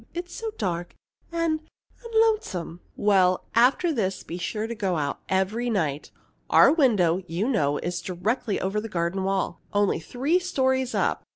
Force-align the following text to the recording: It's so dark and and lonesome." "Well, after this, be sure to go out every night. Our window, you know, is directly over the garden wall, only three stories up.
It's 0.15 0.33
so 0.33 0.49
dark 0.57 0.95
and 1.31 1.59
and 2.03 2.13
lonesome." 2.25 2.79
"Well, 2.95 3.45
after 3.53 3.93
this, 3.93 4.23
be 4.23 4.39
sure 4.39 4.65
to 4.65 4.73
go 4.73 4.97
out 4.97 5.19
every 5.29 5.69
night. 5.69 6.09
Our 6.49 6.73
window, 6.73 7.21
you 7.27 7.47
know, 7.47 7.77
is 7.77 8.01
directly 8.01 8.59
over 8.59 8.81
the 8.81 8.89
garden 8.89 9.23
wall, 9.23 9.61
only 9.73 9.99
three 9.99 10.39
stories 10.39 10.95
up. 10.95 11.21